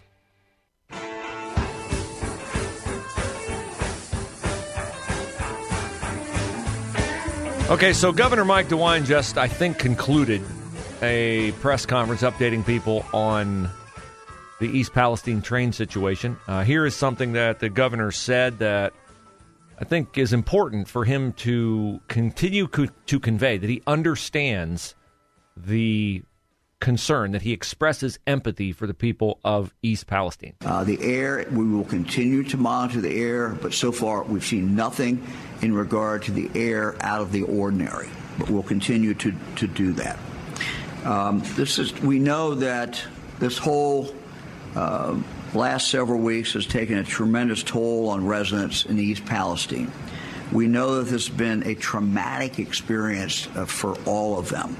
Okay, 7.70 7.94
so 7.94 8.12
Governor 8.12 8.44
Mike 8.44 8.68
DeWine 8.68 9.06
just, 9.06 9.38
I 9.38 9.48
think, 9.48 9.78
concluded 9.78 10.42
a 11.00 11.52
press 11.52 11.86
conference 11.86 12.20
updating 12.20 12.64
people 12.64 13.06
on 13.14 13.70
the 14.60 14.68
East 14.68 14.92
Palestine 14.92 15.42
train 15.42 15.72
situation. 15.72 16.38
Uh, 16.46 16.62
here 16.62 16.86
is 16.86 16.94
something 16.94 17.32
that 17.32 17.58
the 17.58 17.68
governor 17.68 18.10
said 18.10 18.58
that 18.58 18.92
I 19.78 19.84
think 19.84 20.16
is 20.16 20.32
important 20.32 20.88
for 20.88 21.04
him 21.04 21.32
to 21.34 22.00
continue 22.08 22.68
co- 22.68 22.86
to 23.06 23.20
convey 23.20 23.58
that 23.58 23.68
he 23.68 23.82
understands 23.86 24.94
the 25.56 26.22
concern, 26.80 27.32
that 27.32 27.42
he 27.42 27.52
expresses 27.52 28.18
empathy 28.26 28.70
for 28.70 28.86
the 28.86 28.94
people 28.94 29.40
of 29.42 29.72
East 29.82 30.06
Palestine. 30.06 30.54
Uh, 30.64 30.84
the 30.84 31.00
air, 31.02 31.46
we 31.50 31.64
will 31.64 31.84
continue 31.84 32.42
to 32.44 32.56
monitor 32.56 33.00
the 33.00 33.14
air, 33.14 33.50
but 33.62 33.72
so 33.72 33.90
far 33.90 34.22
we've 34.22 34.44
seen 34.44 34.76
nothing 34.76 35.26
in 35.62 35.72
regard 35.72 36.22
to 36.22 36.30
the 36.30 36.50
air 36.54 36.94
out 37.00 37.22
of 37.22 37.32
the 37.32 37.42
ordinary. 37.42 38.08
But 38.38 38.50
we'll 38.50 38.62
continue 38.62 39.14
to, 39.14 39.32
to 39.56 39.66
do 39.66 39.92
that. 39.94 40.18
Um, 41.04 41.42
this 41.54 41.78
is, 41.78 41.92
we 42.00 42.18
know 42.18 42.54
that 42.56 43.02
this 43.38 43.56
whole 43.56 44.14
uh, 44.74 45.16
last 45.54 45.90
several 45.90 46.20
weeks 46.20 46.52
has 46.54 46.66
taken 46.66 46.98
a 46.98 47.04
tremendous 47.04 47.62
toll 47.62 48.08
on 48.08 48.26
residents 48.26 48.84
in 48.86 48.98
East 48.98 49.24
Palestine. 49.24 49.92
We 50.52 50.66
know 50.66 50.96
that 50.96 51.04
this 51.04 51.26
has 51.26 51.36
been 51.36 51.66
a 51.66 51.74
traumatic 51.74 52.58
experience 52.58 53.48
uh, 53.56 53.64
for 53.64 53.96
all 54.04 54.38
of 54.38 54.48
them. 54.48 54.76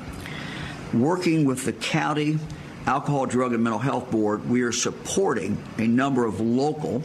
Working 0.92 1.44
with 1.44 1.64
the 1.64 1.72
county 1.72 2.38
Alcohol, 2.86 3.24
Drug, 3.24 3.54
and 3.54 3.64
Mental 3.64 3.78
Health 3.78 4.10
Board, 4.10 4.48
we 4.48 4.62
are 4.62 4.72
supporting 4.72 5.62
a 5.78 5.86
number 5.86 6.26
of 6.26 6.40
local, 6.40 7.02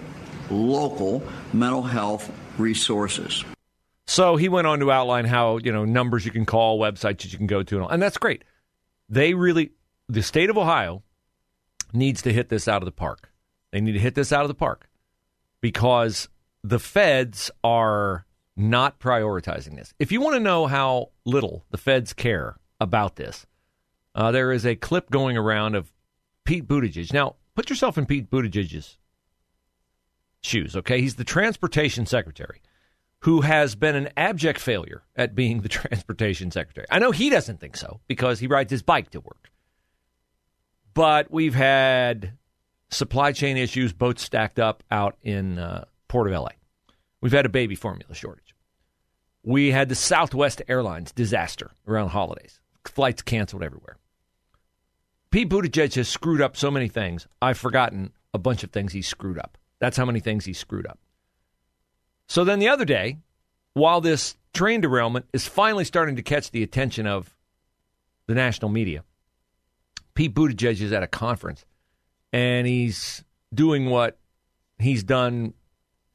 local 0.50 1.24
mental 1.54 1.82
health 1.82 2.30
resources. 2.58 3.46
So 4.06 4.36
he 4.36 4.50
went 4.50 4.68
on 4.68 4.80
to 4.80 4.92
outline 4.92 5.24
how, 5.26 5.58
you 5.58 5.72
know, 5.72 5.86
numbers 5.86 6.26
you 6.26 6.32
can 6.32 6.46
call, 6.46 6.80
websites 6.80 7.22
that 7.22 7.32
you 7.32 7.38
can 7.38 7.48
go 7.48 7.64
to, 7.64 7.76
and, 7.76 7.84
all, 7.84 7.90
and 7.90 8.02
that's 8.02 8.18
great. 8.18 8.44
They 9.08 9.34
really, 9.34 9.72
the 10.10 10.22
state 10.22 10.50
of 10.50 10.58
Ohio 10.58 11.02
needs 11.94 12.22
to 12.24 12.34
hit 12.34 12.50
this 12.50 12.68
out 12.68 12.82
of 12.82 12.86
the 12.86 12.92
park. 12.92 13.32
They 13.72 13.82
need 13.82 13.94
to 13.94 14.00
hit 14.00 14.16
this 14.16 14.32
out 14.32 14.44
of 14.44 14.48
the 14.48 14.56
park 14.56 14.90
because 15.62 16.30
the 16.64 16.80
feds 16.80 17.52
are 17.64 18.26
not 18.56 19.00
prioritizing 19.00 19.76
this. 19.76 19.94
If 20.00 20.12
you 20.12 20.22
want 20.22 20.36
to 20.36 20.40
know 20.40 20.68
how 20.68 21.12
little 21.26 21.66
the 21.72 21.78
feds 21.78 22.14
care 22.14 22.58
about 22.80 23.16
this, 23.16 23.46
uh, 24.16 24.32
there 24.32 24.52
is 24.52 24.66
a 24.66 24.76
clip 24.76 25.10
going 25.10 25.38
around 25.38 25.76
of 25.76 25.94
Pete 26.44 26.68
Buttigieg. 26.68 27.14
Now, 27.14 27.36
put 27.56 27.70
yourself 27.70 27.98
in 27.98 28.06
Pete 28.06 28.30
Buttigieg's 28.30 28.98
shoes, 30.42 30.76
okay? 30.76 31.02
He's 31.02 31.16
the 31.16 31.24
transportation 31.24 32.06
secretary 32.06 32.62
who 33.22 33.42
has 33.42 33.76
been 33.76 33.96
an 33.96 34.10
abject 34.16 34.60
failure 34.60 35.04
at 35.16 35.36
being 35.36 35.62
the 35.62 35.70
transportation 35.70 36.52
secretary. 36.52 36.88
I 36.90 37.00
know 37.00 37.12
he 37.12 37.30
doesn't 37.30 37.60
think 37.60 37.78
so 37.78 38.00
because 38.08 38.40
he 38.40 38.48
rides 38.48 38.72
his 38.72 38.82
bike 38.82 39.12
to 39.12 39.20
work. 39.20 39.52
But 41.00 41.32
we've 41.32 41.56
had 41.56 42.34
supply 42.92 43.32
chain 43.32 43.56
issues, 43.56 43.94
boats 43.94 44.22
stacked 44.22 44.60
up 44.60 44.84
out 44.92 45.16
in 45.24 45.58
uh, 45.58 45.86
Port 46.10 46.28
of 46.28 46.34
LA. 46.34 46.50
We've 47.22 47.32
had 47.32 47.46
a 47.46 47.50
baby 47.50 47.76
formula 47.76 48.14
shortage. 48.14 48.54
We 49.42 49.72
had 49.72 49.88
the 49.88 49.96
Southwest 49.96 50.62
Airlines 50.68 51.14
disaster 51.14 51.72
around 51.88 52.10
holidays. 52.10 52.60
Flights 52.84 53.22
canceled 53.22 53.64
everywhere. 53.64 53.96
Pete 55.32 55.48
Buttigieg 55.48 55.96
has 55.96 56.10
screwed 56.10 56.42
up 56.42 56.58
so 56.58 56.70
many 56.70 56.90
things. 56.90 57.30
I've 57.42 57.58
forgotten 57.58 58.12
a 58.34 58.38
bunch 58.38 58.66
of 58.66 58.72
things 58.72 58.92
he 58.92 59.02
screwed 59.02 59.40
up. 59.40 59.58
That's 59.80 59.96
how 59.96 60.04
many 60.04 60.20
things 60.20 60.44
he 60.44 60.52
screwed 60.52 60.86
up. 60.86 61.00
So 62.28 62.44
then 62.44 62.60
the 62.60 62.68
other 62.68 62.84
day, 62.84 63.20
while 63.74 64.02
this 64.02 64.36
train 64.54 64.82
derailment 64.82 65.28
is 65.32 65.48
finally 65.48 65.86
starting 65.86 66.18
to 66.18 66.24
catch 66.24 66.52
the 66.52 66.62
attention 66.62 67.08
of 67.08 67.34
the 68.28 68.36
national 68.36 68.68
media, 68.68 69.06
Pete 70.20 70.36
Buttigieg 70.36 70.82
is 70.82 70.92
at 70.92 71.02
a 71.02 71.08
conference 71.08 71.64
and 72.34 72.68
he's 72.68 73.24
doing 73.54 73.86
what 73.86 74.18
he's 74.78 75.02
done 75.02 75.54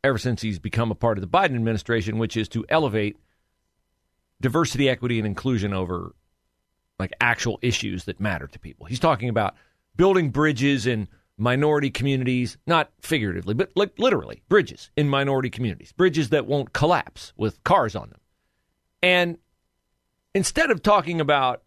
ever 0.04 0.18
since 0.18 0.42
he's 0.42 0.58
become 0.58 0.90
a 0.90 0.94
part 0.94 1.16
of 1.16 1.22
the 1.22 1.26
Biden 1.26 1.54
administration, 1.54 2.18
which 2.18 2.36
is 2.36 2.46
to 2.50 2.66
elevate 2.68 3.16
diversity, 4.42 4.90
equity, 4.90 5.16
and 5.16 5.26
inclusion 5.26 5.72
over 5.72 6.14
like 6.98 7.14
actual 7.18 7.58
issues 7.62 8.04
that 8.04 8.20
matter 8.20 8.46
to 8.46 8.58
people. 8.58 8.84
He's 8.84 9.00
talking 9.00 9.30
about 9.30 9.54
building 9.96 10.28
bridges 10.28 10.86
in 10.86 11.08
minority 11.38 11.88
communities, 11.88 12.58
not 12.66 12.90
figuratively, 13.00 13.54
but 13.54 13.70
like 13.74 13.98
literally, 13.98 14.42
bridges 14.50 14.90
in 14.98 15.08
minority 15.08 15.48
communities, 15.48 15.92
bridges 15.92 16.28
that 16.28 16.44
won't 16.44 16.74
collapse 16.74 17.32
with 17.38 17.64
cars 17.64 17.96
on 17.96 18.10
them. 18.10 18.20
And 19.02 19.38
instead 20.34 20.70
of 20.70 20.82
talking 20.82 21.22
about 21.22 21.62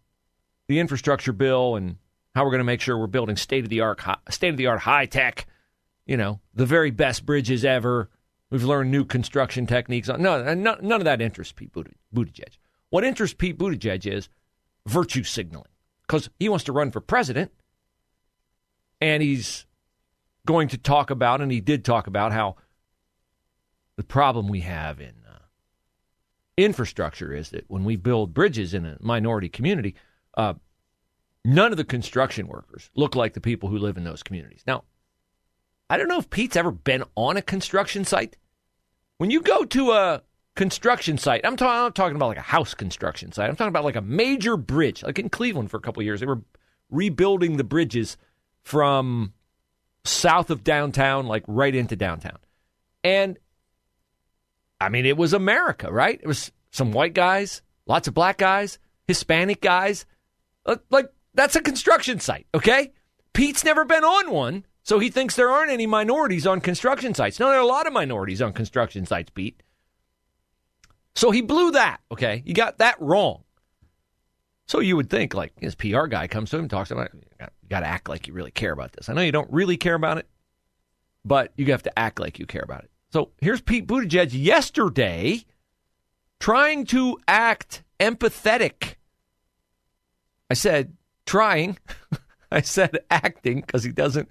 the 0.68 0.78
infrastructure 0.78 1.32
bill 1.32 1.74
and 1.74 1.96
how 2.38 2.44
we're 2.44 2.52
going 2.52 2.60
to 2.60 2.64
make 2.64 2.80
sure 2.80 2.96
we're 2.96 3.08
building 3.08 3.36
state 3.36 3.64
of 3.64 3.68
the 3.68 3.80
art, 3.80 4.00
state 4.30 4.50
of 4.50 4.56
the 4.56 4.68
art 4.68 4.78
high 4.78 5.06
tech, 5.06 5.48
you 6.06 6.16
know, 6.16 6.38
the 6.54 6.64
very 6.64 6.92
best 6.92 7.26
bridges 7.26 7.64
ever. 7.64 8.08
We've 8.48 8.62
learned 8.62 8.92
new 8.92 9.04
construction 9.04 9.66
techniques. 9.66 10.06
No, 10.06 10.54
none 10.54 10.92
of 10.92 11.04
that 11.04 11.20
interests 11.20 11.52
Pete 11.52 11.72
Buttigieg. 12.14 12.58
What 12.90 13.02
interests 13.02 13.34
Pete 13.36 13.58
Buttigieg 13.58 14.06
is 14.06 14.28
virtue 14.86 15.24
signaling 15.24 15.66
because 16.02 16.30
he 16.38 16.48
wants 16.48 16.64
to 16.66 16.72
run 16.72 16.92
for 16.92 17.00
president 17.00 17.50
and 19.00 19.20
he's 19.20 19.66
going 20.46 20.68
to 20.68 20.78
talk 20.78 21.10
about, 21.10 21.40
and 21.40 21.50
he 21.50 21.60
did 21.60 21.84
talk 21.84 22.06
about 22.06 22.30
how 22.30 22.54
the 23.96 24.04
problem 24.04 24.46
we 24.46 24.60
have 24.60 25.00
in 25.00 25.14
uh, 25.28 25.40
infrastructure 26.56 27.34
is 27.34 27.50
that 27.50 27.64
when 27.66 27.82
we 27.82 27.96
build 27.96 28.32
bridges 28.32 28.74
in 28.74 28.86
a 28.86 28.96
minority 29.00 29.48
community, 29.48 29.96
uh, 30.36 30.54
none 31.44 31.72
of 31.72 31.76
the 31.78 31.84
construction 31.84 32.46
workers 32.46 32.90
look 32.94 33.14
like 33.14 33.34
the 33.34 33.40
people 33.40 33.68
who 33.68 33.78
live 33.78 33.96
in 33.96 34.04
those 34.04 34.22
communities. 34.22 34.62
Now, 34.66 34.84
I 35.90 35.96
don't 35.96 36.08
know 36.08 36.18
if 36.18 36.30
Pete's 36.30 36.56
ever 36.56 36.70
been 36.70 37.04
on 37.14 37.36
a 37.36 37.42
construction 37.42 38.04
site. 38.04 38.36
When 39.18 39.30
you 39.30 39.40
go 39.40 39.64
to 39.64 39.92
a 39.92 40.22
construction 40.58 41.16
site. 41.16 41.42
I'm, 41.44 41.56
ta- 41.56 41.86
I'm, 41.86 41.92
talking 41.92 42.16
about 42.16 42.26
like 42.26 42.38
a 42.38 42.40
house 42.40 42.74
construction 42.74 43.30
site. 43.30 43.48
I'm 43.48 43.54
talking 43.54 43.68
about 43.68 43.84
like 43.84 43.94
a 43.94 44.02
major 44.02 44.56
bridge, 44.56 45.04
like 45.04 45.20
in 45.20 45.30
Cleveland 45.30 45.70
for 45.70 45.76
a 45.76 45.80
couple 45.80 46.02
years. 46.02 46.18
They 46.18 46.26
were 46.26 46.42
rebuilding 46.90 47.56
the 47.56 47.64
bridges 47.64 48.16
from 48.64 49.32
south 50.04 50.50
of 50.50 50.64
downtown, 50.64 51.28
like 51.28 51.44
right 51.46 51.72
into 51.72 51.94
downtown. 51.94 52.38
And 53.04 53.38
I 54.80 54.88
mean, 54.88 55.06
it 55.06 55.16
was 55.16 55.32
America, 55.32 55.92
right? 55.92 56.18
It 56.20 56.26
was 56.26 56.50
some 56.72 56.90
white 56.90 57.14
guys, 57.14 57.62
lots 57.86 58.08
of 58.08 58.14
black 58.14 58.36
guys, 58.36 58.80
Hispanic 59.06 59.60
guys. 59.60 60.06
Uh, 60.66 60.76
like, 60.90 61.08
that's 61.38 61.56
a 61.56 61.60
construction 61.60 62.20
site, 62.20 62.46
okay? 62.54 62.92
Pete's 63.32 63.64
never 63.64 63.84
been 63.84 64.04
on 64.04 64.30
one, 64.30 64.64
so 64.82 64.98
he 64.98 65.10
thinks 65.10 65.36
there 65.36 65.50
aren't 65.50 65.70
any 65.70 65.86
minorities 65.86 66.46
on 66.46 66.60
construction 66.60 67.14
sites. 67.14 67.38
No, 67.38 67.48
there 67.48 67.58
are 67.58 67.62
a 67.62 67.66
lot 67.66 67.86
of 67.86 67.92
minorities 67.92 68.42
on 68.42 68.52
construction 68.52 69.06
sites, 69.06 69.30
Pete. 69.30 69.62
So 71.14 71.30
he 71.30 71.40
blew 71.42 71.72
that, 71.72 72.00
okay? 72.12 72.42
You 72.44 72.54
got 72.54 72.78
that 72.78 73.00
wrong. 73.00 73.42
So 74.66 74.80
you 74.80 74.96
would 74.96 75.08
think, 75.08 75.34
like, 75.34 75.52
his 75.60 75.74
PR 75.74 76.06
guy 76.06 76.26
comes 76.26 76.50
to 76.50 76.56
him 76.56 76.64
and 76.64 76.70
talks 76.70 76.90
about 76.90 77.06
it. 77.06 77.24
You 77.40 77.68
got 77.68 77.80
to 77.80 77.86
act 77.86 78.08
like 78.08 78.26
you 78.26 78.34
really 78.34 78.50
care 78.50 78.72
about 78.72 78.92
this. 78.92 79.08
I 79.08 79.14
know 79.14 79.22
you 79.22 79.32
don't 79.32 79.50
really 79.50 79.76
care 79.76 79.94
about 79.94 80.18
it, 80.18 80.28
but 81.24 81.52
you 81.56 81.66
have 81.66 81.82
to 81.84 81.98
act 81.98 82.20
like 82.20 82.38
you 82.38 82.46
care 82.46 82.62
about 82.62 82.84
it. 82.84 82.90
So 83.10 83.30
here's 83.40 83.62
Pete 83.62 83.86
Buttigieg 83.86 84.30
yesterday 84.32 85.44
trying 86.38 86.84
to 86.86 87.18
act 87.26 87.82
empathetic. 87.98 88.96
I 90.50 90.54
said 90.54 90.94
trying. 91.28 91.78
I 92.50 92.62
said 92.62 92.98
acting 93.10 93.60
because 93.60 93.84
he 93.84 93.92
doesn't 93.92 94.28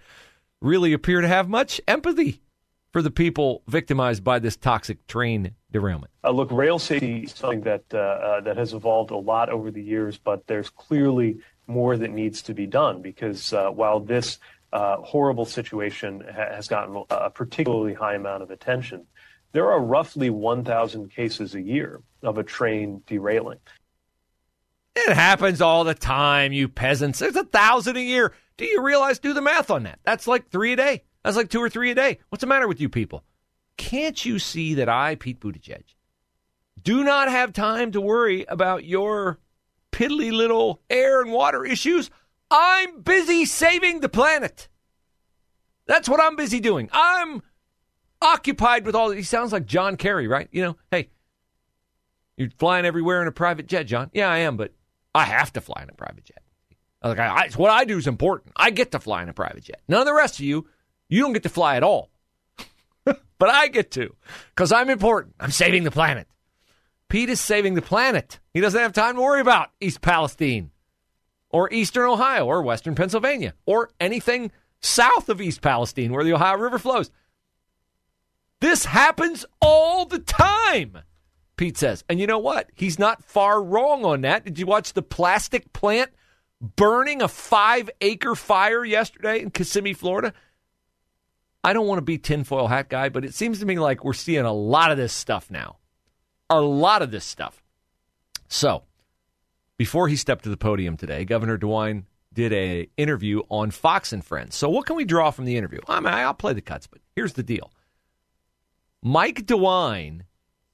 really 0.60 0.92
appear 0.94 1.22
to 1.22 1.28
have 1.28 1.48
much 1.48 1.80
empathy 1.88 2.42
for 2.92 3.04
the 3.04 3.12
people 3.12 3.62
victimized 3.68 4.24
by 4.24 4.40
this 4.40 4.58
toxic 4.58 5.06
train 5.06 5.54
derailment. 5.72 6.12
Uh, 6.24 6.32
look, 6.32 6.52
rail 6.52 6.80
safety 6.80 7.20
is 7.20 7.34
something 7.34 7.62
that 7.62 7.84
uh, 7.94 7.98
uh, 7.98 8.42
that 8.42 8.58
has 8.58 8.74
evolved 8.74 9.12
a 9.12 9.18
lot 9.18 9.50
over 9.50 9.70
the 9.70 9.84
years, 9.84 10.18
but 10.18 10.48
there's 10.48 10.72
clearly 10.72 11.38
more 11.68 11.96
that 11.96 12.10
needs 12.10 12.42
to 12.42 12.56
be 12.56 12.66
done 12.66 13.02
because 13.04 13.54
uh, 13.54 13.70
while 13.70 14.00
this 14.00 14.40
uh, 14.74 14.98
horrible 14.98 15.46
situation 15.46 16.24
ha- 16.26 16.56
has 16.56 16.68
gotten 16.68 17.04
a 17.12 17.30
particularly 17.30 17.94
high 17.94 18.16
amount 18.16 18.42
of 18.42 18.50
attention, 18.50 19.06
there 19.52 19.72
are 19.72 19.80
roughly 19.80 20.30
1,000 20.30 21.12
cases 21.12 21.54
a 21.54 21.62
year 21.62 22.02
of 22.24 22.38
a 22.38 22.44
train 22.44 23.04
derailing. 23.06 23.60
It 25.00 25.14
happens 25.14 25.62
all 25.62 25.84
the 25.84 25.94
time, 25.94 26.52
you 26.54 26.68
peasants. 26.68 27.20
There's 27.20 27.36
a 27.36 27.44
thousand 27.44 27.98
a 27.98 28.02
year. 28.02 28.34
Do 28.58 28.66
you 28.66 28.82
realize? 28.82 29.20
Do 29.20 29.32
the 29.32 29.42
math 29.42 29.70
on 29.70 29.84
that. 29.84 30.00
That's 30.04 30.28
like 30.28 30.50
three 30.50 30.74
a 30.74 30.76
day. 30.76 31.04
That's 31.24 31.38
like 31.38 31.50
two 31.50 31.62
or 31.62 31.70
three 31.70 31.92
a 31.92 31.96
day. 31.96 32.18
What's 32.30 32.42
the 32.42 32.48
matter 32.48 32.68
with 32.68 32.82
you 32.82 32.90
people? 32.90 33.24
Can't 33.78 34.26
you 34.26 34.40
see 34.40 34.74
that 34.74 34.90
I, 34.90 35.14
Pete 35.14 35.40
Buttigieg, 35.40 35.84
do 36.82 37.04
not 37.04 37.30
have 37.30 37.54
time 37.54 37.92
to 37.92 38.02
worry 38.02 38.44
about 38.50 38.86
your 38.86 39.38
piddly 39.92 40.32
little 40.32 40.82
air 40.90 41.22
and 41.22 41.32
water 41.32 41.64
issues? 41.64 42.10
I'm 42.50 43.02
busy 43.02 43.46
saving 43.46 44.00
the 44.00 44.10
planet. 44.10 44.68
That's 45.86 46.10
what 46.10 46.20
I'm 46.20 46.36
busy 46.36 46.60
doing. 46.60 46.90
I'm 46.92 47.44
occupied 48.20 48.84
with 48.84 48.96
all. 48.96 49.12
He 49.12 49.22
sounds 49.22 49.52
like 49.52 49.68
John 49.68 49.96
Kerry, 49.96 50.28
right? 50.28 50.48
You 50.52 50.64
know, 50.64 50.78
hey, 50.90 51.10
you're 52.36 52.50
flying 52.58 52.86
everywhere 52.86 53.22
in 53.22 53.28
a 53.28 53.32
private 53.32 53.68
jet, 53.68 53.84
John. 53.84 54.10
Yeah, 54.12 54.30
I 54.30 54.40
am, 54.40 54.58
but 54.58 54.74
I 55.18 55.26
have 55.26 55.54
to 55.54 55.62
fly 55.62 55.82
in 55.84 55.90
a 55.90 55.94
private 55.94 56.26
jet. 56.26 56.42
Like, 57.04 57.20
I, 57.20 57.28
I, 57.28 57.50
what 57.56 57.72
I 57.72 57.86
do 57.86 57.98
is 57.98 58.08
important. 58.08 58.54
I 58.56 58.70
get 58.72 58.92
to 58.92 59.00
fly 59.00 59.24
in 59.24 59.30
a 59.30 59.34
private 59.34 59.64
jet. 59.64 59.82
None 59.88 60.02
of 60.02 60.06
the 60.06 60.14
rest 60.14 60.40
of 60.40 60.46
you, 60.46 60.68
you 61.10 61.22
don't 61.22 61.34
get 61.34 61.44
to 61.44 61.50
fly 61.50 61.76
at 61.76 61.84
all. 61.84 62.10
but 63.06 63.50
I 63.50 63.68
get 63.68 63.92
to 63.92 64.16
because 64.50 64.72
I'm 64.72 64.90
important. 64.90 65.36
I'm 65.40 65.52
saving 65.52 65.84
the 65.84 65.92
planet. 65.92 66.28
Pete 67.10 67.30
is 67.30 67.40
saving 67.40 67.76
the 67.76 67.82
planet. 67.82 68.40
He 68.54 68.60
doesn't 68.62 68.80
have 68.80 68.94
time 68.94 69.16
to 69.16 69.22
worry 69.22 69.42
about 69.42 69.72
East 69.80 70.02
Palestine 70.02 70.72
or 71.50 71.72
Eastern 71.72 72.10
Ohio 72.10 72.46
or 72.46 72.62
Western 72.62 72.96
Pennsylvania 72.96 73.54
or 73.66 73.90
anything 74.00 74.52
south 74.82 75.30
of 75.30 75.42
East 75.42 75.62
Palestine 75.62 76.12
where 76.12 76.24
the 76.24 76.34
Ohio 76.34 76.58
River 76.58 76.80
flows. 76.80 77.12
This 78.60 78.86
happens 78.86 79.46
all 79.62 80.06
the 80.06 80.20
time, 80.20 80.98
Pete 81.58 81.78
says. 81.78 82.04
And 82.08 82.20
you 82.20 82.28
know 82.28 82.40
what? 82.40 82.70
He's 82.76 82.98
not 82.98 83.24
far 83.24 83.62
wrong 83.62 84.06
on 84.06 84.22
that. 84.22 84.46
Did 84.46 84.60
you 84.60 84.66
watch 84.66 84.94
the 84.94 85.02
plastic 85.02 85.74
plant 85.74 86.12
burning 86.62 87.22
a 87.22 87.28
five 87.28 87.90
acre 88.00 88.36
fire 88.36 88.86
yesterday 88.86 89.42
in 89.42 89.52
Kissimmee, 89.52 89.94
Florida? 89.94 90.34
I 91.64 91.74
don't 91.74 91.88
want 91.88 91.98
to 91.98 92.04
be 92.04 92.18
tinfoil 92.18 92.68
hat 92.68 92.88
guy, 92.88 93.10
but 93.10 93.26
it 93.26 93.34
seems 93.34 93.60
to 93.60 93.66
me 93.66 93.78
like 93.78 94.06
we're 94.06 94.14
seeing 94.14 94.46
a 94.46 94.54
lot 94.54 94.92
of 94.92 94.98
this 94.98 95.12
stuff 95.12 95.52
now. 95.52 95.78
A 96.50 96.62
lot 96.62 97.02
of 97.02 97.12
this 97.12 97.26
stuff. 97.26 97.62
So, 98.48 98.84
before 99.78 100.08
he 100.08 100.16
stepped 100.16 100.46
to 100.46 100.50
the 100.50 100.56
podium 100.56 100.96
today, 100.96 101.26
Governor 101.26 101.58
DeWine 101.58 102.04
did 102.34 102.54
a 102.54 102.88
interview 102.96 103.42
on 103.50 103.72
Fox 103.72 104.14
and 104.14 104.24
Friends. 104.24 104.56
So, 104.56 104.70
what 104.70 104.86
can 104.86 104.96
we 104.96 105.04
draw 105.04 105.32
from 105.32 105.44
the 105.44 105.58
interview? 105.58 105.80
I 105.90 106.00
mean, 106.00 106.14
I'll 106.14 106.34
play 106.34 106.54
the 106.54 106.62
cuts, 106.62 106.88
but 106.88 107.02
here's 107.16 107.34
the 107.34 107.44
deal. 107.44 107.72
Mike 109.04 109.46
DeWine 109.46 110.22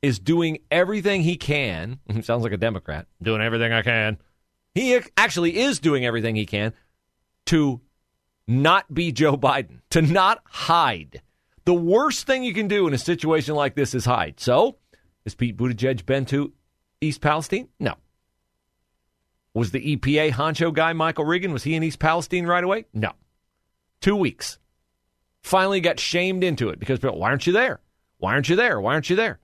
is 0.04 0.20
doing 0.20 0.60
everything 0.70 1.22
he 1.22 1.38
can. 1.38 1.98
Sounds 2.22 2.44
like 2.44 2.52
a 2.52 2.58
Democrat. 2.58 3.08
Doing 3.24 3.42
everything 3.42 3.72
I 3.72 3.82
can. 3.82 4.20
He 4.76 5.00
actually 5.18 5.58
is 5.58 5.80
doing 5.80 6.06
everything 6.06 6.36
he 6.36 6.46
can 6.46 6.74
to 7.48 7.82
not 8.48 8.94
be 8.94 9.12
Joe 9.12 9.38
Biden, 9.38 9.80
to 9.92 10.02
not 10.02 10.42
hide. 10.46 11.22
The 11.66 11.74
worst 11.74 12.28
thing 12.28 12.44
you 12.44 12.54
can 12.54 12.68
do 12.68 12.88
in 12.88 12.94
a 12.94 12.98
situation 12.98 13.56
like 13.56 13.76
this 13.76 13.96
is 13.96 14.04
hide. 14.04 14.40
So, 14.40 14.78
has 15.24 15.36
Pete 15.36 15.56
Buttigieg 15.56 16.06
been 16.06 16.26
to 16.26 16.52
East 17.00 17.22
Palestine? 17.22 17.70
No. 17.80 17.96
Was 19.54 19.72
the 19.72 19.96
EPA 19.96 20.32
honcho 20.32 20.74
guy, 20.74 20.92
Michael 20.94 21.26
Regan, 21.26 21.54
was 21.54 21.64
he 21.64 21.76
in 21.76 21.84
East 21.84 22.00
Palestine 22.00 22.46
right 22.46 22.64
away? 22.64 22.86
No. 22.94 23.12
Two 24.02 24.16
weeks. 24.16 24.58
Finally 25.44 25.80
got 25.80 26.00
shamed 26.00 26.44
into 26.44 26.70
it 26.70 26.80
because 26.80 27.00
people, 27.00 27.20
why 27.20 27.30
aren't 27.30 27.48
you 27.48 27.54
there? 27.54 27.80
Why 28.18 28.34
aren't 28.34 28.50
you 28.50 28.56
there? 28.56 28.82
Why 28.82 28.94
aren't 28.94 29.10
you 29.10 29.16
there? 29.16 29.40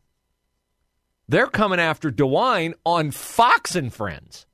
They're 1.30 1.46
coming 1.46 1.80
after 1.80 2.10
DeWine 2.10 2.74
on 2.84 3.12
Fox 3.12 3.76
and 3.76 3.94
Friends. 3.94 4.48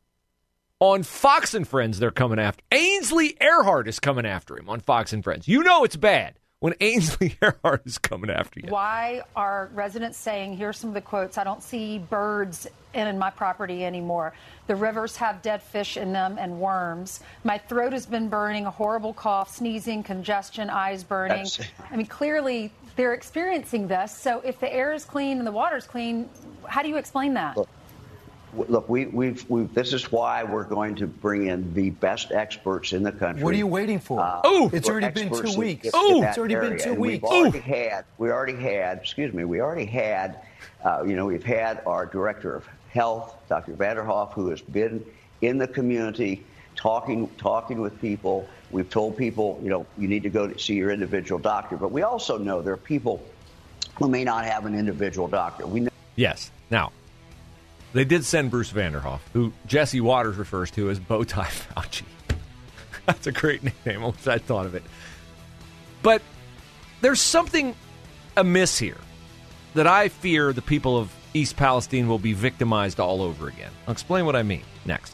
On 0.81 1.03
Fox 1.03 1.53
and 1.53 1.65
Friends, 1.65 1.99
they're 1.99 2.11
coming 2.11 2.37
after. 2.37 2.61
Ainsley 2.69 3.37
Earhardt 3.39 3.87
is 3.87 4.01
coming 4.01 4.25
after 4.25 4.57
him 4.57 4.67
on 4.67 4.81
Fox 4.81 5.13
and 5.13 5.23
Friends. 5.23 5.47
You 5.47 5.63
know 5.63 5.85
it's 5.85 5.95
bad 5.95 6.37
when 6.65 6.73
Ainsley 6.81 7.37
Earhardt 7.43 7.85
is 7.85 7.99
coming 7.99 8.31
after 8.31 8.59
you. 8.59 8.69
Why 8.69 9.21
are 9.35 9.69
residents 9.75 10.17
saying, 10.17 10.57
here's 10.57 10.79
some 10.79 10.89
of 10.89 10.93
the 10.95 11.01
quotes, 11.01 11.37
I 11.37 11.43
don't 11.43 11.61
see 11.61 11.99
birds 11.99 12.65
in 12.95 13.19
my 13.19 13.29
property 13.29 13.85
anymore. 13.85 14.33
The 14.65 14.75
rivers 14.75 15.15
have 15.17 15.43
dead 15.43 15.61
fish 15.61 15.95
in 15.95 16.11
them 16.11 16.37
and 16.39 16.59
worms. 16.59 17.19
My 17.43 17.59
throat 17.59 17.93
has 17.93 18.07
been 18.07 18.29
burning, 18.29 18.65
a 18.65 18.71
horrible 18.71 19.13
cough, 19.13 19.55
sneezing, 19.55 20.01
congestion, 20.01 20.71
eyes 20.71 21.03
burning. 21.03 21.43
That's... 21.43 21.59
I 21.91 21.97
mean, 21.97 22.07
clearly 22.07 22.71
they're 22.95 23.13
experiencing 23.13 23.87
this. 23.87 24.11
So 24.11 24.39
if 24.39 24.59
the 24.59 24.73
air 24.73 24.91
is 24.91 25.05
clean 25.05 25.37
and 25.37 25.45
the 25.45 25.51
water 25.51 25.77
is 25.77 25.85
clean, 25.85 26.27
how 26.65 26.81
do 26.81 26.89
you 26.89 26.97
explain 26.97 27.35
that? 27.35 27.57
Look 27.57 27.69
look, 28.55 28.89
we, 28.89 29.05
we've, 29.07 29.49
we've, 29.49 29.73
this 29.73 29.93
is 29.93 30.11
why 30.11 30.43
we're 30.43 30.63
going 30.63 30.95
to 30.95 31.07
bring 31.07 31.47
in 31.47 31.73
the 31.73 31.91
best 31.91 32.31
experts 32.31 32.93
in 32.93 33.03
the 33.03 33.11
country. 33.11 33.43
What 33.43 33.53
are 33.53 33.57
you 33.57 33.67
waiting 33.67 33.99
for? 33.99 34.19
Uh, 34.19 34.41
oh, 34.43 34.69
it's 34.73 34.89
already 34.89 35.09
been 35.09 35.29
two 35.29 35.57
weeks. 35.57 35.89
Oh, 35.93 36.23
it's 36.23 36.37
already 36.37 36.55
area. 36.55 36.71
been 36.71 36.79
two 36.79 36.91
and 36.91 36.99
weeks. 36.99 37.23
We've 37.23 37.31
already 37.31 37.59
had, 37.59 38.05
we 38.17 38.31
already 38.31 38.55
had, 38.55 38.99
excuse 38.99 39.33
me, 39.33 39.45
we 39.45 39.61
already 39.61 39.85
had, 39.85 40.39
uh, 40.83 41.03
you 41.05 41.15
know, 41.15 41.25
we've 41.25 41.43
had 41.43 41.81
our 41.85 42.05
director 42.05 42.55
of 42.55 42.67
health, 42.89 43.35
Dr. 43.49 43.73
Vanderhoff, 43.73 44.33
who 44.33 44.49
has 44.49 44.61
been 44.61 45.05
in 45.41 45.57
the 45.57 45.67
community 45.67 46.43
talking, 46.75 47.29
talking 47.37 47.81
with 47.81 47.99
people. 48.01 48.47
We've 48.71 48.89
told 48.89 49.17
people, 49.17 49.59
you 49.63 49.69
know, 49.69 49.85
you 49.97 50.07
need 50.07 50.23
to 50.23 50.29
go 50.29 50.47
to 50.47 50.57
see 50.59 50.75
your 50.75 50.91
individual 50.91 51.39
doctor. 51.39 51.77
But 51.77 51.91
we 51.91 52.03
also 52.03 52.37
know 52.37 52.61
there 52.61 52.73
are 52.73 52.77
people 52.77 53.23
who 53.95 54.07
may 54.07 54.23
not 54.23 54.45
have 54.45 54.65
an 54.65 54.77
individual 54.77 55.27
doctor. 55.27 55.65
We 55.65 55.81
know. 55.81 55.89
Yes. 56.15 56.51
Now, 56.69 56.91
they 57.95 58.03
did 58.03 58.25
send 58.25 58.51
Bruce 58.51 58.71
Vanderhoff, 58.71 59.21
who 59.31 59.53
Jesse 59.65 60.01
Watters 60.01 60.35
refers 60.35 60.69
to 60.71 60.89
as 60.89 60.99
Bowtie 60.99 61.25
Fauci. 61.75 62.03
That's 63.05 63.25
a 63.25 63.31
great 63.31 63.63
nickname. 63.63 64.01
Once 64.01 64.27
I 64.27 64.37
thought 64.37 64.65
of 64.65 64.75
it. 64.75 64.83
But 66.01 66.21
there's 66.99 67.21
something 67.21 67.73
amiss 68.35 68.77
here 68.77 68.97
that 69.75 69.87
I 69.87 70.09
fear 70.09 70.51
the 70.51 70.61
people 70.61 70.97
of 70.97 71.09
East 71.33 71.55
Palestine 71.55 72.09
will 72.09 72.19
be 72.19 72.33
victimized 72.33 72.99
all 72.99 73.21
over 73.21 73.47
again. 73.47 73.71
I'll 73.87 73.93
explain 73.93 74.25
what 74.25 74.35
I 74.35 74.43
mean 74.43 74.63
next. 74.85 75.13